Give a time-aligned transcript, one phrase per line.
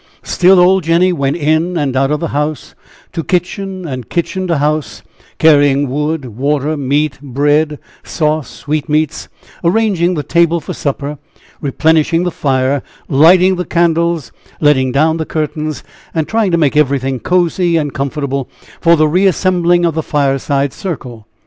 [0.23, 2.73] Still old Jenny went in and out of the house
[3.13, 5.03] to kitchen and kitchen to house,
[5.37, 9.29] carrying wood, water, meat, bread, sauce, sweetmeats,
[9.63, 11.19] arranging the table for supper,
[11.61, 15.83] replenishing the fire, lighting the candles, letting down the curtains
[16.15, 18.49] and trying to make everything cozy and comfortable
[18.79, 21.27] for the reassembling of the fireside circle.